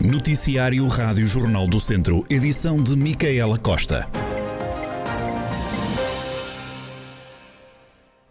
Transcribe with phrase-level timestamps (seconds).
[0.00, 4.06] Noticiário Rádio Jornal do Centro, edição de Micaela Costa.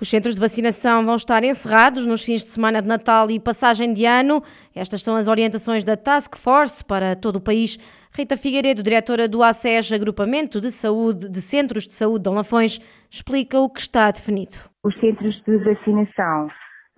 [0.00, 3.92] Os centros de vacinação vão estar encerrados nos fins de semana de Natal e passagem
[3.92, 4.44] de ano.
[4.76, 7.76] Estas são as orientações da Task Force para todo o país.
[8.12, 12.78] Rita Figueiredo, diretora do ACES, Agrupamento de Saúde de Centros de Saúde de Lafões,
[13.10, 14.56] explica o que está definido.
[14.84, 16.48] Os centros de vacinação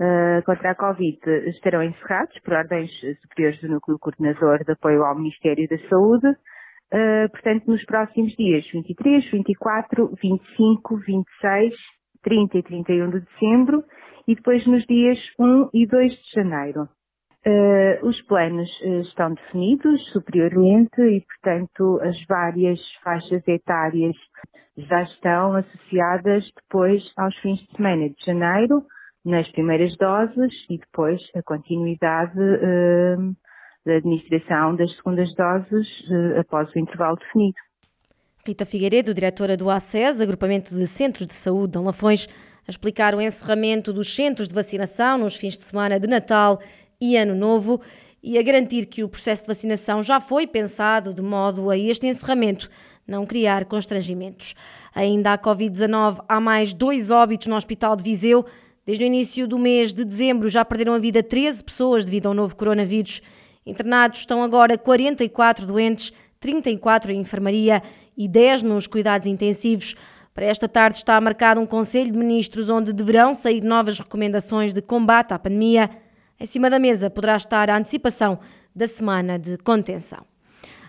[0.01, 1.19] uh, contra a Covid
[1.49, 2.91] estarão encerrados por ordens
[3.23, 6.29] superiores do Núcleo Coordenador de Apoio ao Ministério da Saúde.
[6.93, 11.75] Uh, portanto, nos próximos dias 23, 24, 25, 26,
[12.23, 13.85] 30 e 31 de dezembro
[14.27, 16.89] e depois nos dias 1 e 2 de janeiro.
[17.47, 24.17] Uh, os planos uh, estão definidos superiormente e, portanto, as várias faixas etárias
[24.77, 28.83] já estão associadas depois aos fins de semana de janeiro,
[29.25, 33.37] nas primeiras doses e depois a continuidade uh,
[33.85, 37.57] da administração das segundas doses uh, após o intervalo definido.
[38.47, 42.27] Rita Figueiredo, diretora do ACES, Agrupamento de Centros de Saúde de Lafões,
[42.67, 46.59] a explicar o encerramento dos centros de vacinação nos fins de semana de Natal
[47.01, 47.81] e Ano Novo
[48.23, 52.07] e a garantir que o processo de vacinação já foi pensado de modo a este
[52.07, 52.69] encerramento
[53.09, 54.55] não criar constrangimentos.
[54.95, 58.45] Ainda à Covid-19, há mais dois óbitos no Hospital de Viseu.
[58.89, 62.33] Desde o início do mês de dezembro já perderam a vida 13 pessoas devido ao
[62.33, 63.21] novo coronavírus.
[63.67, 67.83] Internados estão agora 44 doentes, 34 em enfermaria
[68.17, 69.95] e 10 nos cuidados intensivos.
[70.33, 74.81] Para esta tarde está marcado um Conselho de Ministros onde deverão sair novas recomendações de
[74.81, 75.91] combate à pandemia.
[76.41, 78.39] Em cima da mesa poderá estar a antecipação
[78.75, 80.25] da semana de contenção.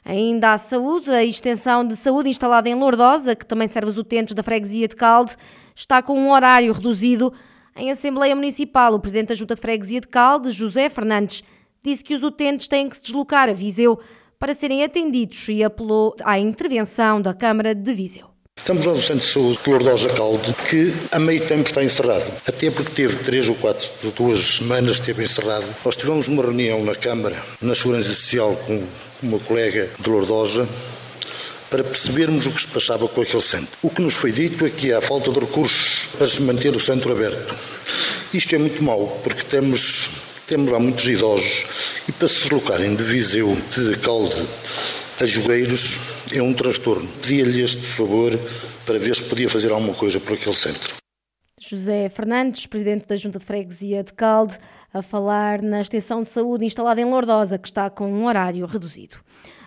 [0.05, 4.33] Ainda à saúde, a extensão de saúde instalada em Lourdosa, que também serve os utentes
[4.33, 5.35] da freguesia de Calde,
[5.75, 7.33] está com um horário reduzido
[7.79, 11.43] em Assembleia Municipal, o Presidente da Junta de Freguesia de Calde, José Fernandes,
[11.83, 13.99] disse que os utentes têm que se deslocar a Viseu
[14.37, 18.27] para serem atendidos e apelou à intervenção da Câmara de Viseu.
[18.57, 22.29] Estamos no Centro de Saúde de Lourdosa Calde, que a meio tempo está encerrado.
[22.45, 25.65] Até porque teve três ou quatro, duas semanas esteve encerrado.
[25.83, 28.83] Nós tivemos uma reunião na Câmara, na Segurança Social, com
[29.23, 30.67] uma colega de Lourdosa,
[31.69, 33.77] para percebermos o que se passava com aquele centro.
[33.83, 36.79] O que nos foi dito é que há falta de recursos para se manter o
[36.79, 37.55] centro aberto.
[38.33, 40.09] Isto é muito mau, porque temos,
[40.47, 41.65] temos lá muitos idosos
[42.07, 44.45] e para se deslocarem de Viseu, de Calde,
[45.21, 45.99] a Jogueiros,
[46.33, 47.07] é um transtorno.
[47.21, 48.37] Pedia-lhe este favor
[48.85, 50.97] para ver se podia fazer alguma coisa por aquele centro.
[51.59, 54.57] José Fernandes, presidente da Junta de Freguesia de Calde,
[54.93, 59.17] a falar na extensão de saúde instalada em Lourdosa, que está com um horário reduzido.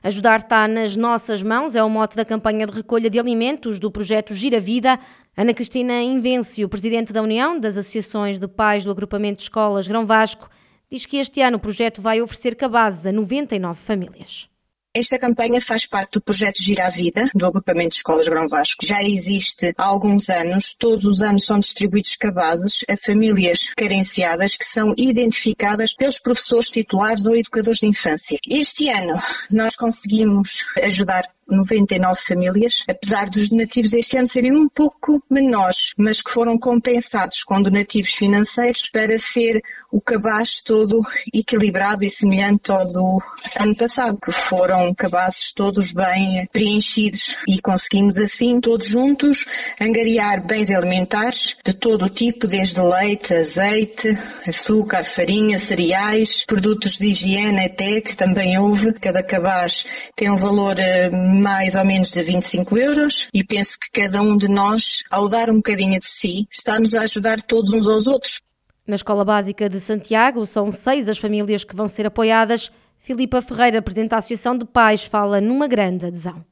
[0.04, 3.88] Ajudar está nas nossas mãos, é o mote da campanha de recolha de alimentos do
[3.88, 4.98] projeto Gira Vida.
[5.36, 10.04] Ana Cristina Invencio, presidente da União das Associações de Pais do Agrupamento de Escolas Grão
[10.04, 10.50] Vasco,
[10.90, 14.51] diz que este ano o projeto vai oferecer cabazes a 99 famílias.
[14.94, 18.84] Esta campanha faz parte do projeto Gira a Vida, do agrupamento de escolas Grão Vasco.
[18.84, 20.76] Já existe há alguns anos.
[20.78, 27.25] Todos os anos são distribuídos cabazes a famílias carenciadas que são identificadas pelos professores titulares
[27.25, 28.38] ou educadores de infância.
[28.47, 29.19] Este ano
[29.50, 36.20] nós conseguimos ajudar 99 famílias, apesar dos donativos este ano serem um pouco menores, mas
[36.20, 41.02] que foram compensados com donativos financeiros para ser o cabaz todo
[41.32, 43.22] equilibrado e semelhante ao do
[43.58, 49.44] ano passado, que foram cabazes todos bem preenchidos e conseguimos assim, todos juntos,
[49.80, 54.08] angariar bens alimentares de todo o tipo, desde leite, azeite,
[54.46, 58.92] açúcar, farinha, cereais, produtos de higiene até, que também houve.
[58.94, 61.10] Cada cabaz tem um valor eh,
[61.42, 65.50] mais ou menos de 25 euros e penso que cada um de nós, ao dar
[65.50, 68.41] um bocadinho de si, está-nos a ajudar todos uns aos outros.
[68.86, 72.70] Na Escola Básica de Santiago, são seis as famílias que vão ser apoiadas.
[72.98, 76.44] Filipa Ferreira, Presidente da Associação de Pais, fala numa grande adesão.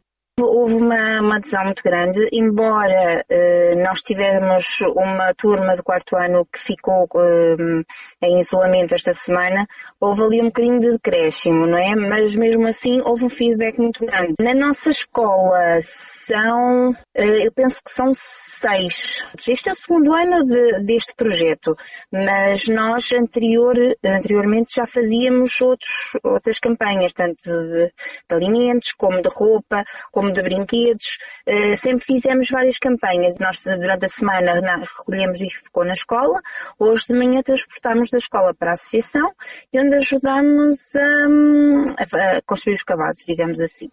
[0.45, 6.47] Houve uma, uma adesão muito grande, embora eh, nós tivemos uma turma do quarto ano
[6.47, 7.85] que ficou eh,
[8.23, 9.67] em isolamento esta semana,
[10.01, 11.95] houve ali um bocadinho de decréscimo, não é?
[11.95, 14.35] Mas mesmo assim houve um feedback muito grande.
[14.41, 19.27] Na nossa escola são, eh, eu penso que são seis.
[19.49, 21.75] Este é o segundo ano de, deste projeto,
[22.13, 23.75] mas nós anterior,
[24.05, 27.87] anteriormente já fazíamos outros, outras campanhas, tanto de,
[28.29, 31.19] de alimentos, como de roupa, como de brinquedos.
[31.47, 33.39] Uh, sempre fizemos várias campanhas.
[33.39, 36.41] Nós, durante a semana, recolhemos e ficou na escola.
[36.79, 39.33] Hoje de manhã transportámos da escola para a associação
[39.73, 43.91] e onde ajudámos a, a, construir os cavalos, digamos assim.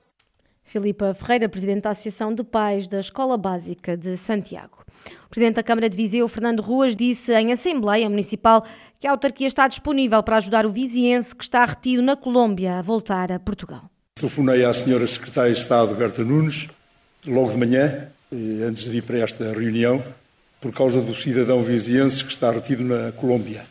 [0.64, 4.84] Filipa Ferreira, presidente da Associação de Pais da Escola Básica de Santiago.
[5.26, 8.66] O presidente da Câmara de Viseu, Fernando Ruas, disse em Assembleia Municipal
[9.00, 12.82] que a autarquia está disponível para ajudar o viziense que está retido na Colômbia a
[12.82, 13.90] voltar a Portugal.
[14.20, 16.66] Telefonei à senhora secretária de Estado, Berta Nunes,
[17.24, 18.08] logo de manhã,
[18.68, 20.04] antes de ir para esta reunião,
[20.60, 23.64] por causa do cidadão viziense que está retido na Colômbia.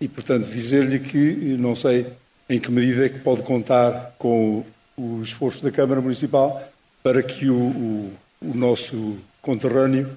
[0.00, 2.06] E, portanto, dizer-lhe que não sei
[2.48, 4.64] em que medida é que pode contar com
[4.96, 6.62] o esforço da Câmara Municipal
[7.02, 10.08] para que o, o, o nosso conterrâneo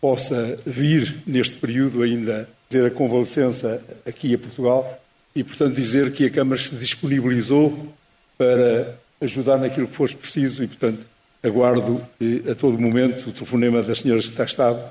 [0.00, 5.00] possa vir neste período ainda fazer a convalescença aqui a Portugal
[5.32, 7.94] e, portanto, dizer que a Câmara se disponibilizou
[8.36, 11.00] para ajudar naquilo que fosse preciso e, portanto,
[11.42, 14.82] aguardo eh, a todo momento o telefonema das senhoras que está Estado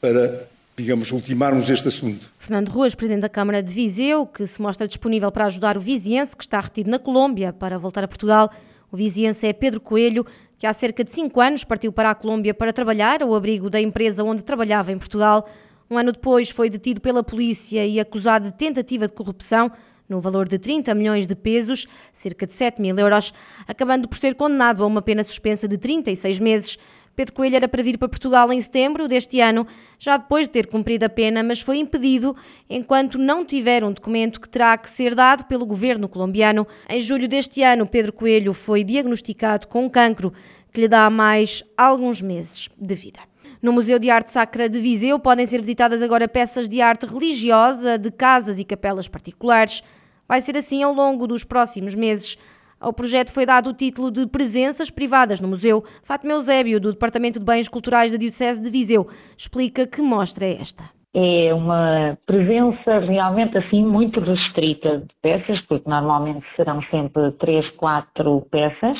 [0.00, 2.30] para digamos, ultimarmos este assunto.
[2.38, 6.34] Fernando Ruas, Presidente da Câmara de Viseu, que se mostra disponível para ajudar o viziense
[6.34, 8.50] que está retido na Colômbia para voltar a Portugal.
[8.90, 10.24] O viziense é Pedro Coelho,
[10.58, 13.80] que há cerca de cinco anos partiu para a Colômbia para trabalhar ao abrigo da
[13.80, 15.48] empresa onde trabalhava em Portugal.
[15.90, 19.70] Um ano depois foi detido pela polícia e acusado de tentativa de corrupção
[20.10, 23.32] no valor de 30 milhões de pesos, cerca de 7 mil euros,
[23.66, 26.78] acabando por ser condenado a uma pena suspensa de 36 meses.
[27.16, 29.66] Pedro Coelho era para vir para Portugal em setembro deste ano,
[29.98, 32.34] já depois de ter cumprido a pena, mas foi impedido
[32.68, 36.66] enquanto não tiver um documento que terá que ser dado pelo governo colombiano.
[36.88, 40.32] Em julho deste ano, Pedro Coelho foi diagnosticado com cancro
[40.72, 43.20] que lhe dá mais alguns meses de vida.
[43.60, 47.98] No Museu de Arte Sacra de Viseu podem ser visitadas agora peças de arte religiosa
[47.98, 49.82] de casas e capelas particulares.
[50.30, 52.38] Vai ser assim ao longo dos próximos meses.
[52.80, 55.82] Ao projeto foi dado o título de Presenças Privadas no Museu.
[56.04, 60.52] Fátima Eusébio, do Departamento de Bens Culturais da Diocese de Viseu, explica que mostra é
[60.52, 60.84] esta.
[61.12, 68.46] É uma presença realmente assim muito restrita de peças, porque normalmente serão sempre três, quatro
[68.52, 68.96] peças.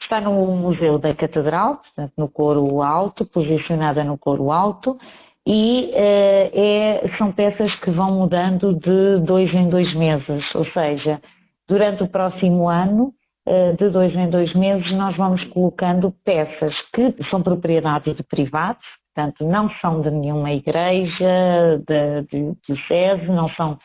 [0.00, 4.96] Está no Museu da Catedral, portanto no coro alto, posicionada no coro alto,
[5.50, 11.18] e uh, é, são peças que vão mudando de dois em dois meses, ou seja,
[11.66, 13.14] durante o próximo ano
[13.50, 18.84] eh, de dois em dois meses, nós vamos colocando peças que são propriedade de privados,
[19.14, 23.78] portanto, não são de nenhuma igreja da Diocese, não são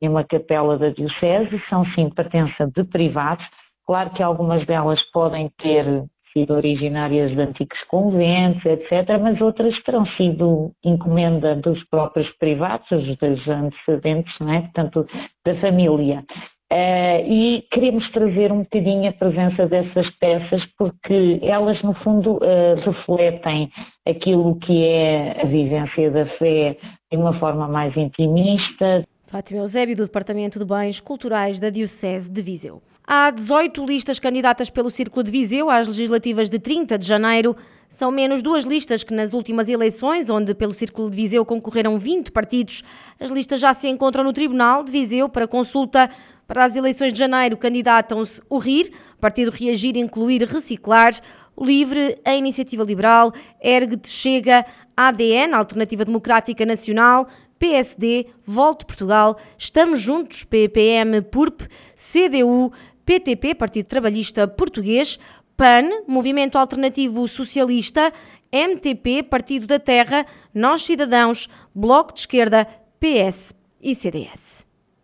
[0.00, 3.44] de uma capela da Diocese, são sim pertença de privados.
[3.86, 5.84] Claro que algumas delas podem ter
[6.32, 13.16] sido originárias de antigos conventos, etc., mas outras terão sido encomenda dos próprios privados, os
[13.16, 14.60] dos antecedentes, não é?
[14.62, 15.06] portanto,
[15.44, 16.24] da família.
[16.72, 22.76] Uh, e queremos trazer um bocadinho a presença dessas peças porque elas, no fundo, uh,
[22.84, 23.68] refletem
[24.06, 26.76] aquilo que é a vivência da fé
[27.10, 29.00] de uma forma mais intimista.
[29.26, 32.80] Fátima Eusébio, do Departamento de Bens Culturais da Diocese de Viseu.
[33.12, 37.56] Há 18 listas candidatas pelo Círculo de Viseu às legislativas de 30 de janeiro.
[37.88, 42.30] São menos duas listas que nas últimas eleições, onde pelo Círculo de Viseu concorreram 20
[42.30, 42.84] partidos.
[43.18, 46.08] As listas já se encontram no Tribunal de Viseu para consulta.
[46.46, 51.12] Para as eleições de janeiro candidatam-se o RIR, Partido Reagir, Incluir, Reciclar,
[51.60, 54.64] Livre, a Iniciativa Liberal, ERG, Chega,
[54.96, 57.26] ADN, Alternativa Democrática Nacional,
[57.60, 62.72] PSD, Volte Portugal, Estamos Juntos, PPM, PURP, CDU,
[63.10, 65.18] PTP, Partido Trabalhista Português,
[65.56, 68.12] PAN, Movimento Alternativo Socialista,
[68.52, 70.24] MTP, Partido da Terra,
[70.54, 72.68] Nós Cidadãos, Bloco de Esquerda,
[73.00, 73.52] PS
[73.82, 74.69] e CDS.